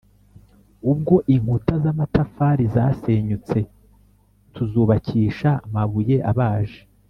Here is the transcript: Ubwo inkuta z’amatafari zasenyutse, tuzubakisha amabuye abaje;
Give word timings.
Ubwo 0.91 1.15
inkuta 1.35 1.73
z’amatafari 1.83 2.63
zasenyutse, 2.75 3.57
tuzubakisha 4.53 5.49
amabuye 5.65 6.17
abaje; 6.31 6.81